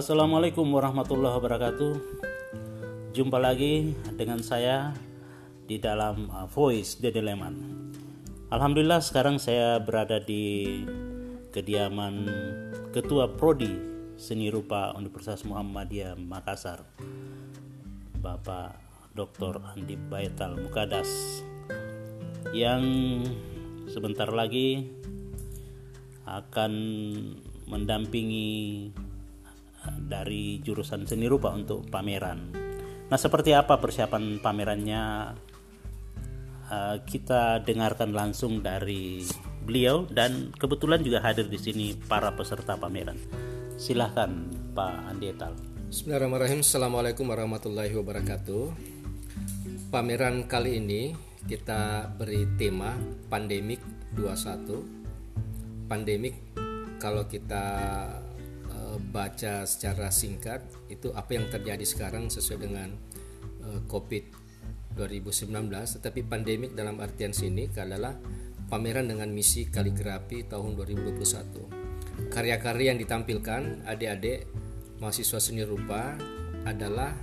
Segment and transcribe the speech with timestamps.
[0.00, 1.92] Assalamualaikum warahmatullahi wabarakatuh.
[3.12, 4.96] Jumpa lagi dengan saya
[5.68, 7.52] di dalam uh, Voice Dede Leman.
[8.48, 10.72] Alhamdulillah sekarang saya berada di
[11.52, 12.24] kediaman
[12.96, 13.76] Ketua Prodi
[14.16, 16.80] Seni Rupa Universitas Muhammadiyah Makassar,
[18.24, 18.80] Bapak
[19.12, 19.60] Dr.
[19.76, 21.44] Andi Baital Mukadas
[22.56, 22.80] yang
[23.84, 24.96] sebentar lagi
[26.24, 26.72] akan
[27.68, 28.88] mendampingi
[29.96, 32.52] dari jurusan seni rupa untuk pameran.
[33.10, 35.02] Nah, seperti apa persiapan pamerannya?
[36.70, 39.26] Uh, kita dengarkan langsung dari
[39.66, 43.18] beliau dan kebetulan juga hadir di sini para peserta pameran.
[43.74, 44.30] Silahkan
[44.70, 45.58] Pak Andietal.
[45.90, 46.62] Bismillahirrahmanirrahim.
[46.62, 48.70] Assalamualaikum warahmatullahi wabarakatuh.
[49.90, 51.18] Pameran kali ini
[51.50, 52.94] kita beri tema
[53.26, 53.82] pandemik
[54.14, 55.90] 21.
[55.90, 56.38] Pandemik
[57.02, 57.66] kalau kita
[58.98, 62.90] baca secara singkat itu apa yang terjadi sekarang sesuai dengan
[63.62, 64.24] uh, Covid
[64.98, 65.52] 2019
[66.00, 68.18] tetapi pandemik dalam artian sini adalah
[68.66, 74.50] pameran dengan misi kaligrafi tahun 2021 karya-karya yang ditampilkan adik-adik
[75.00, 76.12] mahasiswa seni rupa
[76.68, 77.16] adalah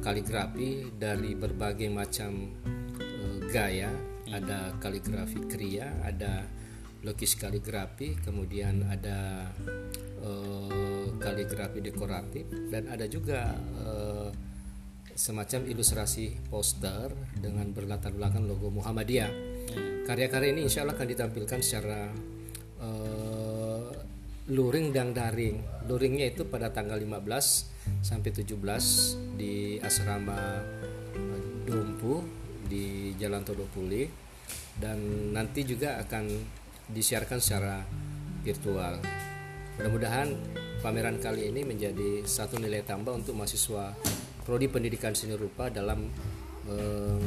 [0.00, 2.54] kaligrafi dari berbagai macam
[2.96, 3.90] uh, gaya.
[4.30, 6.46] Ada kaligrafi kriya ada
[7.02, 9.50] lukis kaligrafi kemudian ada
[10.22, 10.89] uh,
[11.20, 13.52] kaligrafi dekoratif dan ada juga
[13.84, 14.32] uh,
[15.12, 19.28] semacam ilustrasi poster dengan berlatar belakang logo Muhammadiyah.
[20.08, 22.08] Karya-karya ini insya Allah akan ditampilkan secara
[22.80, 23.92] uh,
[24.48, 25.60] luring dan daring.
[25.86, 28.56] Luringnya itu pada tanggal 15 sampai 17
[29.36, 30.64] di asrama
[31.68, 32.24] Dompu
[32.66, 34.08] di Jalan Todopuli
[34.80, 36.24] dan nanti juga akan
[36.90, 37.84] disiarkan secara
[38.42, 38.98] virtual.
[39.78, 40.28] Mudah-mudahan
[40.80, 43.92] pameran kali ini menjadi satu nilai tambah untuk mahasiswa
[44.44, 46.08] prodi pendidikan seni rupa dalam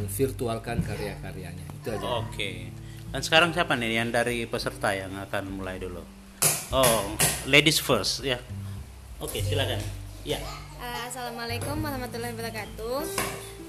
[0.07, 2.71] virtualkan karya-karyanya itu aja Oke.
[3.13, 6.01] Dan sekarang siapa nih yang dari peserta yang akan mulai dulu?
[6.73, 7.13] Oh,
[7.45, 8.41] ladies first ya.
[9.21, 9.77] Oke, silakan.
[10.25, 10.41] Ya.
[10.81, 12.99] Uh, Assalamualaikum warahmatullahi wabarakatuh.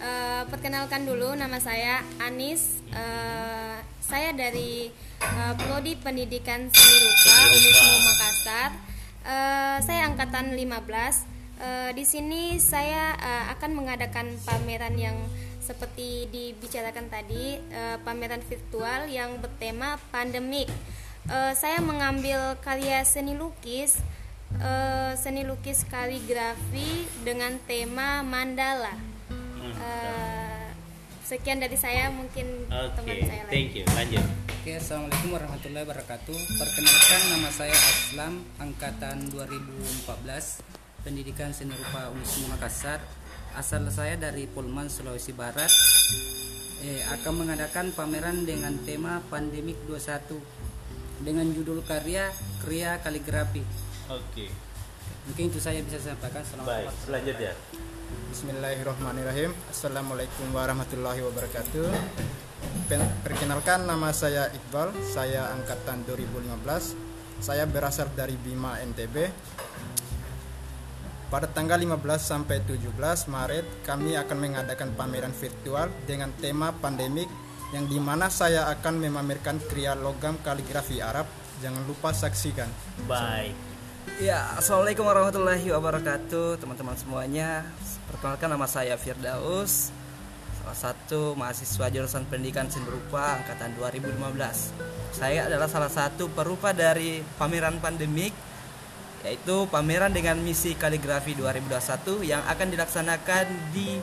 [0.01, 2.81] Uh, perkenalkan dulu nama saya Anis.
[2.89, 4.89] Uh, saya dari
[5.21, 8.71] uh, Prodi Pendidikan Seni Rupa Unismu Makassar.
[9.25, 10.61] Uh, saya angkatan 15.
[11.57, 15.17] Uh, di sini saya uh, akan mengadakan pameran yang
[15.65, 20.69] seperti dibicarakan tadi, uh, pameran virtual yang bertema pandemik.
[21.25, 23.97] Uh, saya mengambil karya seni lukis,
[24.61, 28.93] uh, seni lukis kaligrafi dengan tema mandala.
[29.65, 30.24] Uh,
[31.35, 33.51] sekian dari saya, mungkin Oke, teman saya lain.
[33.51, 33.83] thank you.
[33.91, 34.23] Lanjut.
[34.55, 36.39] Oke, Assalamualaikum warahmatullahi wabarakatuh.
[36.63, 40.63] Perkenalkan nama saya Aslam, angkatan 2014,
[41.03, 43.03] Pendidikan Seni Rupa Unismu Makassar.
[43.59, 45.75] Asal saya dari Polman, Sulawesi Barat.
[46.87, 50.39] Eh, akan mengadakan pameran dengan tema Pandemik 21
[51.19, 52.31] dengan judul karya
[52.63, 53.67] Kriya Kaligrafi.
[54.07, 54.55] Oke.
[55.27, 56.47] Mungkin itu saya bisa sampaikan.
[56.47, 56.95] Baik, Assalamualaikum.
[57.03, 57.53] selanjutnya.
[58.05, 59.57] Bismillahirrahmanirrahim.
[59.73, 61.89] Assalamualaikum warahmatullahi wabarakatuh.
[63.25, 64.93] Perkenalkan nama saya Iqbal.
[65.09, 69.33] Saya angkatan 2015 Saya berasal dari Bima NTB
[71.33, 72.93] Pada tanggal 15 sampai 17
[73.29, 77.29] Maret Kami akan mengadakan pameran virtual Dengan tema pandemik
[77.73, 81.27] Yang di mana saya akan memamerkan kriya logam kaligrafi Arab.
[81.59, 82.71] Jangan lupa saksikan.
[83.11, 83.74] Baik.
[84.05, 87.65] Ya, assalamualaikum warahmatullahi wabarakatuh, teman-teman semuanya.
[88.13, 89.97] Perkenalkan nama saya Firdaus,
[90.61, 94.77] salah satu mahasiswa jurusan Pendidikan Seni Rupa angkatan 2015.
[95.17, 98.37] Saya adalah salah satu perupa dari pameran pandemik,
[99.25, 103.97] yaitu pameran dengan misi kaligrafi 2021 yang akan dilaksanakan di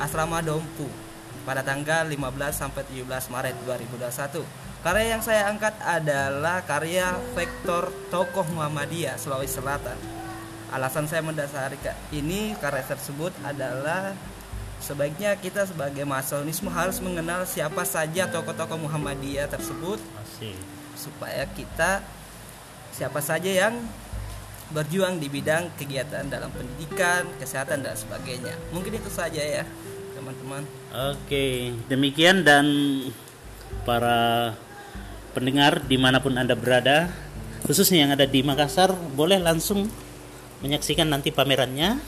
[0.00, 1.07] Asrama Dompu
[1.48, 2.20] pada tanggal 15
[2.52, 4.44] sampai 17 Maret 2021.
[4.84, 9.96] Karya yang saya angkat adalah karya vektor tokoh Muhammadiyah Sulawesi Selatan.
[10.68, 11.80] Alasan saya mendasari
[12.12, 14.12] ini karya tersebut adalah
[14.84, 20.52] sebaiknya kita sebagai masonisme harus mengenal siapa saja tokoh-tokoh Muhammadiyah tersebut Masih.
[21.00, 22.04] supaya kita
[22.92, 23.72] siapa saja yang
[24.68, 28.52] berjuang di bidang kegiatan dalam pendidikan, kesehatan dan sebagainya.
[28.68, 29.64] Mungkin itu saja ya,
[30.18, 30.62] teman-teman.
[31.14, 32.66] Oke, demikian dan
[33.86, 34.52] para
[35.30, 37.14] pendengar di mana pun anda berada,
[37.62, 39.86] khususnya yang ada di Makassar, boleh langsung
[40.58, 42.02] menyaksikan nanti pamerannya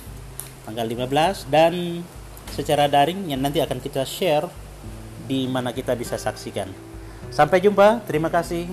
[0.66, 2.02] tanggal 15 dan
[2.50, 4.50] secara daring yang nanti akan kita share
[5.30, 6.66] di mana kita bisa saksikan.
[7.30, 8.66] Sampai jumpa, terima kasih.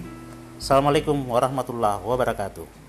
[0.57, 2.86] Assalamualaikum warahmatullahi wabarakatuh.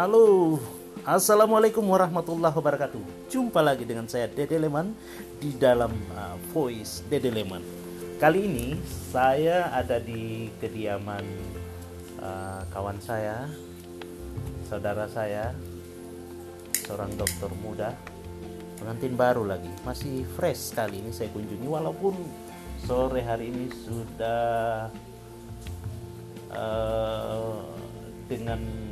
[0.00, 0.56] Halo,
[1.04, 3.28] Assalamualaikum warahmatullahi wabarakatuh.
[3.28, 4.96] Jumpa lagi dengan saya Dede Leman
[5.36, 7.60] di dalam uh, Voice Dede Leman.
[8.16, 8.80] Kali ini
[9.12, 11.20] saya ada di kediaman
[12.16, 13.44] uh, kawan saya,
[14.72, 15.52] saudara saya,
[16.80, 17.92] seorang dokter muda,
[18.80, 22.16] pengantin baru lagi, masih fresh sekali ini saya kunjungi walaupun
[22.88, 24.88] sore hari ini sudah
[26.56, 27.68] uh,
[28.24, 28.89] dengan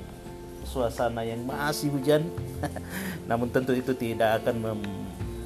[0.68, 2.28] suasana yang masih hujan.
[3.28, 4.80] Namun tentu itu tidak akan mem,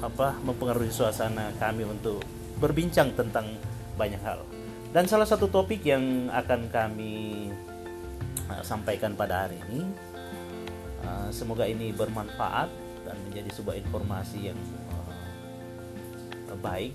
[0.03, 2.19] apa, mempengaruhi suasana kami untuk
[2.59, 3.55] berbincang tentang
[3.95, 4.43] banyak hal.
[4.93, 7.49] Dan salah satu topik yang akan kami
[8.51, 9.89] uh, sampaikan pada hari ini
[11.01, 12.69] uh, semoga ini bermanfaat
[13.01, 14.59] dan menjadi sebuah informasi yang
[16.51, 16.93] uh, baik.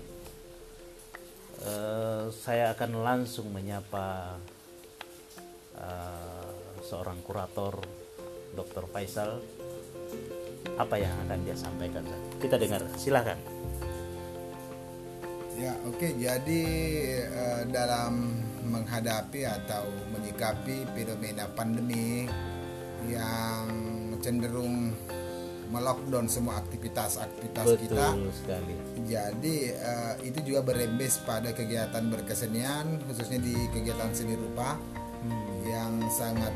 [2.39, 4.39] Saya akan langsung menyapa
[6.79, 7.83] seorang kurator
[8.53, 8.85] Dr.
[8.89, 9.41] Faisal
[10.79, 12.03] apa yang akan dia sampaikan
[12.39, 13.35] kita dengar silahkan
[15.59, 16.11] ya oke okay.
[16.15, 16.63] jadi
[17.35, 22.29] uh, dalam menghadapi atau menyikapi fenomena pandemi
[23.09, 23.67] yang
[24.23, 24.93] cenderung
[25.69, 28.17] melockdown semua aktivitas-aktivitas kita.
[28.41, 28.75] sekali.
[29.05, 34.75] Jadi uh, itu juga berembes pada kegiatan berkesenian, khususnya di kegiatan seni rupa
[35.21, 35.69] hmm.
[35.69, 36.51] yang sangat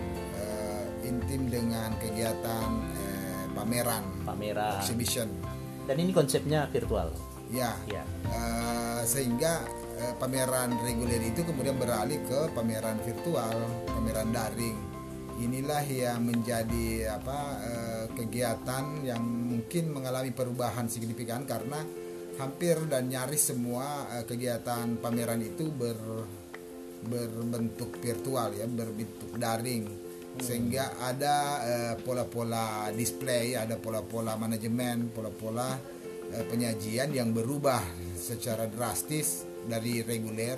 [1.03, 5.29] intim dengan kegiatan eh, pameran, pameran, exhibition.
[5.83, 7.11] Dan ini konsepnya virtual.
[7.53, 7.75] Ya.
[7.85, 8.01] ya.
[8.31, 9.61] Uh, sehingga
[9.99, 13.57] uh, pameran reguler itu kemudian beralih ke pameran virtual,
[13.93, 14.77] pameran daring.
[15.37, 21.81] Inilah yang menjadi apa uh, kegiatan yang mungkin mengalami perubahan signifikan karena
[22.41, 25.99] hampir dan nyaris semua uh, kegiatan pameran itu ber
[27.03, 29.83] berbentuk virtual ya, berbentuk daring
[30.41, 35.77] sehingga ada uh, pola-pola display, ada pola-pola manajemen, pola-pola
[36.33, 37.81] uh, penyajian yang berubah
[38.17, 40.57] secara drastis dari reguler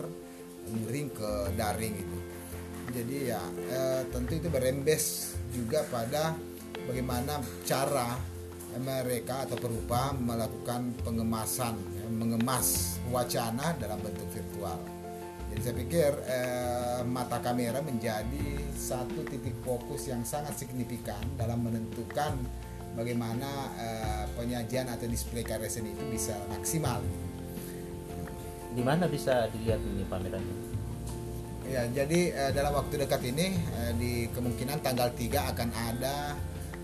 [0.71, 2.19] luring ke daring itu.
[2.95, 6.31] Jadi ya uh, tentu itu berembes juga pada
[6.87, 8.15] bagaimana cara
[8.75, 11.79] mereka atau perupa melakukan pengemasan,
[12.11, 14.94] mengemas wacana dalam bentuk virtual.
[15.55, 22.35] Jadi saya pikir eh, mata kamera menjadi satu titik fokus yang sangat signifikan dalam menentukan
[22.91, 26.99] bagaimana eh, penyajian atau display karya seni itu bisa maksimal.
[28.75, 30.57] Di mana bisa dilihat ini pamerannya?
[31.71, 36.35] Ya, jadi eh, dalam waktu dekat ini eh, di kemungkinan tanggal 3 akan ada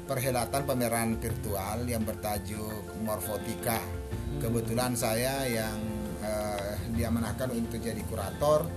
[0.07, 3.83] perhelatan pameran virtual yang bertajuk Morfotika.
[3.83, 4.39] Hmm.
[4.39, 5.90] Kebetulan saya yang
[7.01, 8.69] diamanahkan untuk jadi kurator.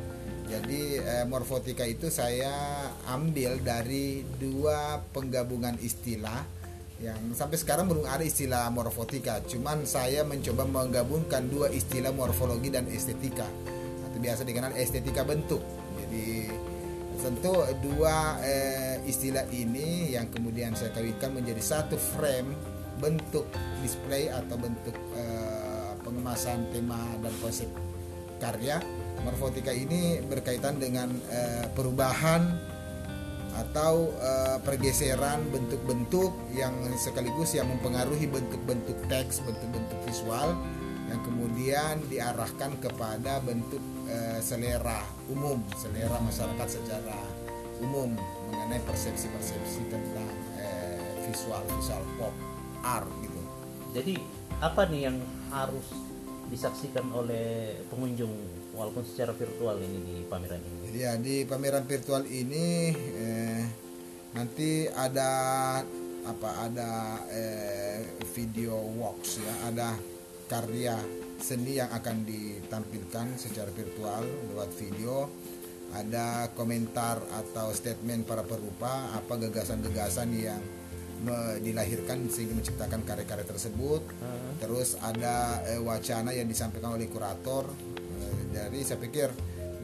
[0.44, 2.52] Jadi uh, morfotika itu saya
[3.08, 6.44] ambil dari dua penggabungan istilah
[7.02, 9.40] yang sampai sekarang belum ada istilah morfotika.
[9.44, 13.48] Cuman saya mencoba menggabungkan dua istilah morfologi dan estetika
[14.08, 15.60] atau biasa dikenal estetika bentuk.
[16.00, 16.48] Jadi
[17.24, 22.52] tentu dua eh, istilah ini yang kemudian saya kawinkan menjadi satu frame
[23.00, 23.48] bentuk
[23.80, 27.66] display atau bentuk eh, pengemasan tema dan konsep
[28.42, 28.82] karya
[29.24, 32.44] morfotika ini berkaitan dengan uh, perubahan
[33.54, 40.58] atau uh, pergeseran bentuk-bentuk yang sekaligus yang mempengaruhi bentuk-bentuk teks, bentuk-bentuk visual
[41.06, 47.18] yang kemudian diarahkan kepada bentuk uh, selera umum, selera masyarakat secara
[47.78, 48.10] umum
[48.50, 52.34] mengenai persepsi-persepsi tentang uh, visual, visual pop,
[52.82, 53.40] art gitu.
[53.94, 54.14] Jadi
[54.58, 55.18] apa nih yang
[55.54, 55.86] harus
[56.48, 58.32] disaksikan oleh pengunjung
[58.76, 60.94] walaupun secara virtual ini di pameran ini?
[60.94, 63.62] Ya di pameran virtual ini eh,
[64.34, 65.30] nanti ada
[66.24, 68.00] apa ada eh,
[68.32, 69.88] video walks ya ada
[70.48, 70.96] karya
[71.40, 75.28] seni yang akan ditampilkan secara virtual lewat video
[75.94, 80.62] ada komentar atau statement para perupa apa gagasan-gagasan yang
[81.60, 84.02] dilahirkan sehingga menciptakan karya-karya tersebut.
[84.20, 84.52] Uh.
[84.60, 87.68] Terus ada eh, wacana yang disampaikan oleh kurator.
[88.20, 89.28] Eh, dari saya pikir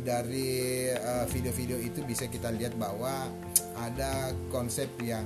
[0.00, 3.28] dari eh, video-video itu bisa kita lihat bahwa
[3.80, 5.24] ada konsep yang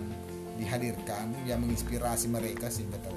[0.54, 3.14] dihadirkan yang menginspirasi mereka sehingga ter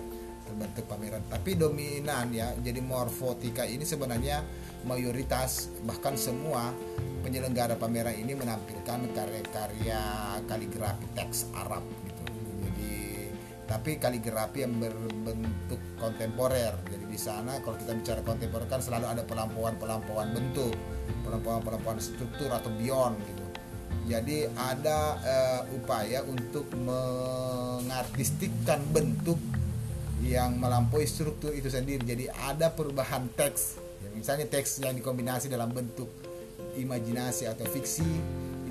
[0.47, 1.21] terbentuk pameran.
[1.27, 4.41] Tapi dominan ya, jadi morfotika ini sebenarnya
[4.87, 6.71] mayoritas bahkan semua
[7.21, 10.01] penyelenggara pameran ini menampilkan karya-karya
[10.47, 11.83] kaligrafi teks Arab
[13.67, 16.71] tapi kaligrafi yang berbentuk kontemporer.
[16.87, 20.71] Jadi di sana kalau kita bicara kontemporer kan selalu ada pelampauan-pelampauan bentuk,
[21.27, 23.43] pelampauan-pelampauan struktur atau beyond gitu.
[24.07, 29.35] Jadi ada eh, upaya untuk mengartistikkan bentuk
[30.23, 32.07] yang melampaui struktur itu sendiri.
[32.07, 33.83] Jadi ada perubahan teks.
[33.99, 36.07] Ya, misalnya teks yang dikombinasi dalam bentuk
[36.79, 38.07] imajinasi atau fiksi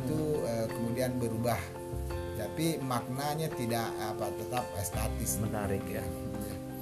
[0.01, 1.61] itu eh, kemudian berubah.
[2.37, 5.41] Tapi maknanya tidak apa tetap statis.
[5.41, 6.05] Menarik ya.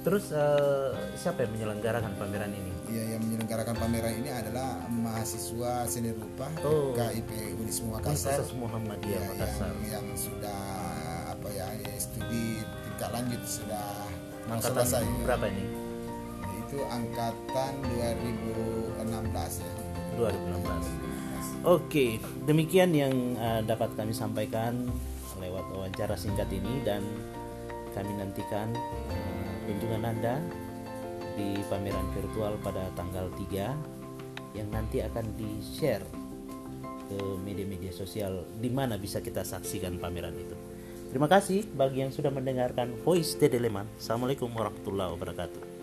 [0.05, 2.71] Terus eh, siapa yang menyelenggarakan pameran ini?
[2.93, 6.93] Ya, yang menyelenggarakan pameran ini adalah mahasiswa seni rupa Oh.
[6.93, 9.73] KIP Unismu Makassar Universitas Muhammadiyah ya, Makassar.
[9.81, 10.61] yang, yang sudah
[11.33, 11.65] apa ya
[11.97, 13.87] studi tingkat lanjut sudah
[14.45, 15.65] Angkatan selesai berapa ini?
[16.65, 19.73] itu angkatan 2016 ya
[20.17, 21.65] 2016.
[21.65, 24.85] Oke, demikian yang eh, dapat kami sampaikan
[25.45, 27.05] lewat wawancara singkat ini dan
[27.93, 28.73] kami nantikan
[29.13, 30.35] eh, kunjungan Anda
[31.35, 36.03] di pameran virtual pada tanggal 3 yang nanti akan di-share
[37.05, 40.55] ke media-media sosial di mana bisa kita saksikan pameran itu.
[41.11, 43.87] Terima kasih bagi yang sudah mendengarkan Voice Dedeleman.
[43.95, 45.74] Assalamualaikum warahmatullahi wabarakatuh.